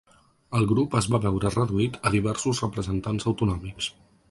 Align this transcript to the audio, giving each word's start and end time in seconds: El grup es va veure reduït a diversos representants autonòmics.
El 0.59 0.63
grup 0.71 0.95
es 0.99 1.07
va 1.15 1.19
veure 1.25 1.51
reduït 1.57 2.01
a 2.07 2.13
diversos 2.17 2.65
representants 2.67 3.31
autonòmics. 3.33 3.95